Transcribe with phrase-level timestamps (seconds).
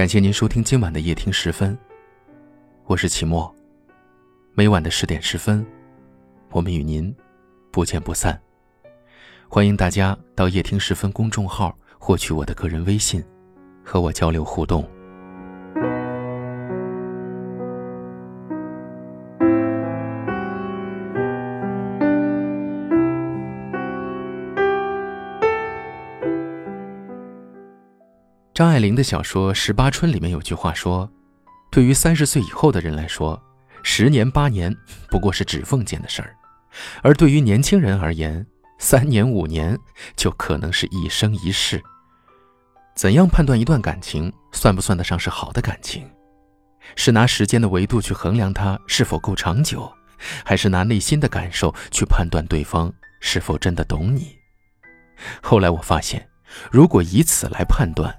[0.00, 1.76] 感谢您收听今晚的夜听十分，
[2.86, 3.54] 我是齐墨。
[4.54, 5.62] 每晚的十点十分，
[6.52, 7.14] 我们与您
[7.70, 8.40] 不见不散。
[9.46, 13.22] 欢迎大家到夜听十分公众号获取我的个人微信，
[13.84, 14.88] 和我交流互动。
[28.60, 31.10] 张爱玲的小说《十八春》里面有句话说
[31.72, 33.42] ：“对于三十岁以后的人来说，
[33.82, 34.70] 十年八年
[35.08, 36.28] 不过是指缝间的事儿；
[37.00, 38.46] 而对于年轻人而言，
[38.78, 39.74] 三年五年
[40.14, 41.82] 就可能是一生一世。”
[42.94, 46.06] 怎样判断一段感情算不算得上是好的感情？
[46.96, 49.90] 是拿时间的维度去衡量它是否够长久，
[50.44, 54.36] 还是拿内心的感受去判断对方是否真的懂你？
[55.40, 56.28] 后来我发现，
[56.70, 58.14] 如果以此来判断，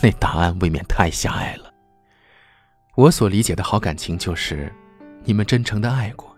[0.00, 1.72] 那答案未免太狭隘了。
[2.94, 4.72] 我所理解的好感情，就是
[5.24, 6.36] 你们真诚的爱过，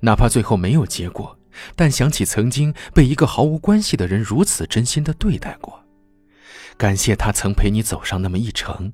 [0.00, 1.38] 哪怕最后没有结果，
[1.74, 5.84] 但想起曾经被一个毫无关系的人如此真心的对待过，
[6.76, 8.92] 感谢他曾陪你走上那么一程，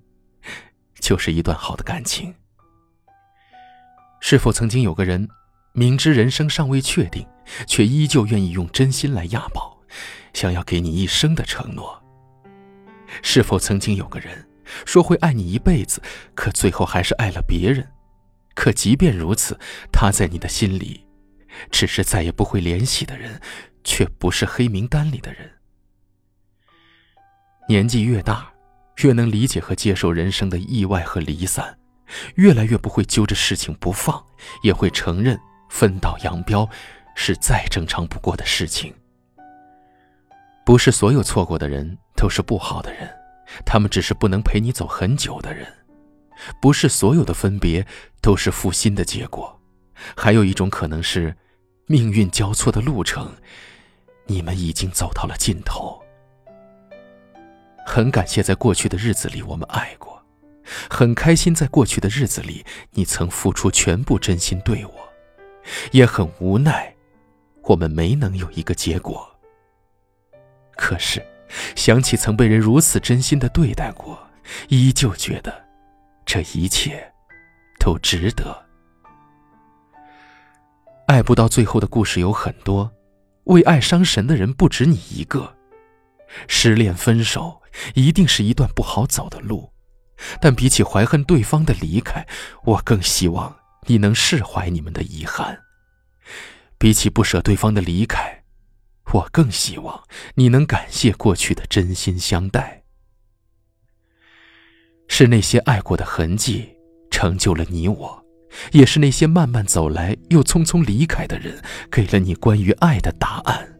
[1.01, 2.35] 就是一段好的感情。
[4.21, 5.29] 是否曾经有个人，
[5.73, 7.27] 明知人生尚未确定，
[7.67, 9.81] 却依旧愿意用真心来押宝，
[10.35, 12.03] 想要给你一生的承诺？
[13.23, 14.49] 是否曾经有个人
[14.85, 16.03] 说会爱你一辈子，
[16.35, 17.87] 可最后还是爱了别人？
[18.55, 19.59] 可即便如此，
[19.93, 21.07] 他在你的心里，
[21.71, 23.41] 只是再也不会联系的人，
[23.85, 25.51] 却不是黑名单里的人。
[27.69, 28.53] 年纪越大，
[29.03, 31.79] 越能理解和接受人生的意外和离散，
[32.35, 34.25] 越来越不会揪着事情不放，
[34.63, 35.39] 也会承认
[35.71, 36.69] 分道扬镳
[37.15, 38.93] 是再正常不过的事情。
[40.69, 43.09] 不是所有错过的人都是不好的人，
[43.65, 45.67] 他们只是不能陪你走很久的人。
[46.61, 47.87] 不是所有的分别
[48.21, 49.59] 都是负心的结果，
[50.15, 51.35] 还有一种可能是，
[51.87, 53.33] 命运交错的路程，
[54.27, 55.99] 你们已经走到了尽头。
[57.87, 60.23] 很感谢在过去的日子里我们爱过，
[60.91, 64.93] 很开心在过去的日子里你曾付出全部真心对我，
[65.93, 66.95] 也很无奈，
[67.63, 69.27] 我们没能有一个结果。
[70.89, 71.23] 可是，
[71.77, 74.19] 想起曾被人如此真心的对待过，
[74.69, 75.67] 依旧觉得，
[76.25, 77.13] 这一切，
[77.79, 78.65] 都值得。
[81.07, 82.91] 爱不到最后的故事有很多，
[83.45, 85.55] 为爱伤神的人不止你一个。
[86.47, 87.61] 失恋分手
[87.95, 89.71] 一定是一段不好走的路，
[90.41, 92.27] 但比起怀恨对方的离开，
[92.65, 95.61] 我更希望你能释怀你们的遗憾。
[96.79, 98.38] 比起不舍对方的离开。
[99.15, 100.03] 我更希望
[100.35, 102.83] 你能感谢过去的真心相待，
[105.09, 106.69] 是那些爱过的痕迹
[107.11, 108.25] 成就了你我，
[108.73, 113.79] 也是那些慢慢走来又匆匆离开的人给了你关于爱的答案。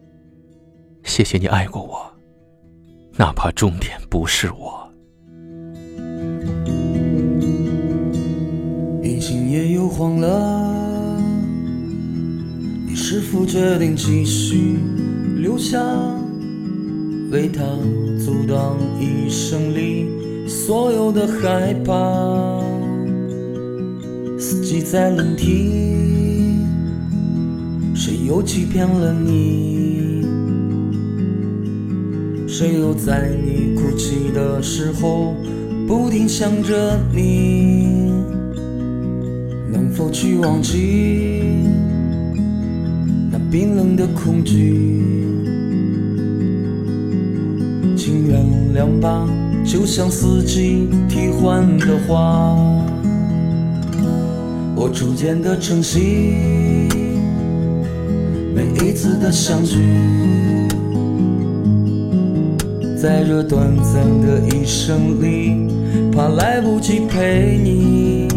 [1.03, 2.11] 谢谢你爱过我，
[3.15, 4.91] 哪怕终点不是我。
[9.03, 11.19] 已经也有慌了，
[12.87, 14.79] 你是否决定继续？
[15.59, 15.77] 留下，
[17.31, 17.61] 为他
[18.17, 20.07] 阻挡一生里
[20.47, 22.63] 所有的害怕。
[24.39, 26.55] 四季在轮替，
[27.93, 30.23] 谁又欺骗了你？
[32.47, 35.35] 谁又在你哭泣的时候
[35.85, 38.13] 不停想着你？
[39.73, 41.41] 能否去忘记
[43.29, 45.28] 那冰冷的恐惧？
[48.71, 49.27] 原谅吧，
[49.65, 52.55] 就像四季替换的花，
[54.75, 55.99] 我逐渐的珍惜
[58.53, 59.77] 每一次的相聚，
[62.95, 65.67] 在这短暂的一生里，
[66.11, 68.27] 怕来不及陪你。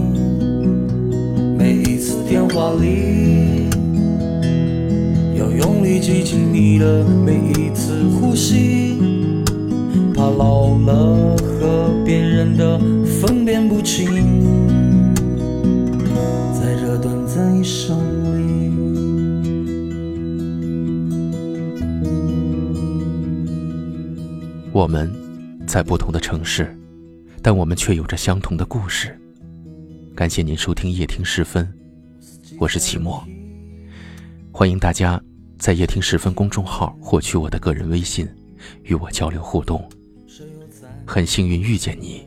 [1.59, 3.69] 每一次电话里，
[5.39, 8.97] 要用力记紧你的每一次呼吸。
[10.23, 14.07] 怕老了和别人的分辨不清，
[24.71, 25.13] 我们
[25.67, 26.73] 在不同的城市，
[27.43, 29.19] 但我们却有着相同的故事。
[30.15, 31.69] 感谢您收听夜听时分，
[32.61, 33.21] 我是齐墨。
[34.53, 35.21] 欢迎大家
[35.59, 38.29] 在夜听时分公众号获取我的个人微信，
[38.85, 39.85] 与我交流互动。
[41.15, 42.23] 很幸运遇见你，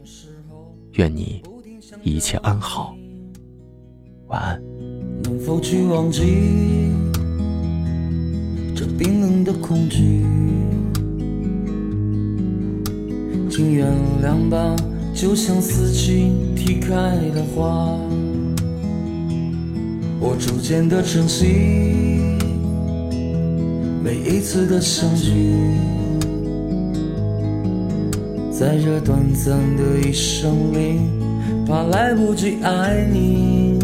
[0.91, 1.41] 愿你
[2.03, 2.95] 一切安好，
[4.27, 4.61] 晚安。
[5.23, 6.21] 能否去忘记
[8.75, 10.23] 这冰冷的恐惧？
[13.49, 13.91] 请原
[14.21, 14.75] 谅吧，
[15.15, 17.97] 就像四季踢开的花，
[20.19, 21.47] 我逐渐的珍惜
[24.03, 25.33] 每一次的相聚，
[28.57, 31.01] 在这短暂的一生里，
[31.67, 33.77] 怕来不及爱你，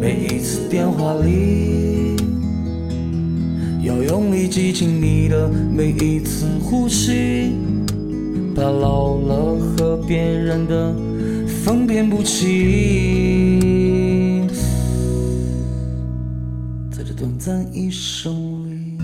[0.00, 2.16] 每一次电话里。
[3.82, 7.52] 要用力记清你的每一次呼吸。
[8.56, 10.94] 怕老了和别人的
[11.46, 12.48] 分辨不清，
[16.90, 18.32] 在这短暂一生
[18.64, 18.96] 里。